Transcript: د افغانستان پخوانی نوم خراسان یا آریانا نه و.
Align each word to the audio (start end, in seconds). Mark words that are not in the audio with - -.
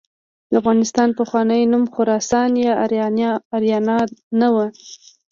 د 0.49 0.53
افغانستان 0.61 1.09
پخوانی 1.19 1.61
نوم 1.71 1.83
خراسان 1.95 2.49
یا 2.65 2.73
آریانا 3.53 3.99
نه 4.39 4.47
و. 4.53 4.55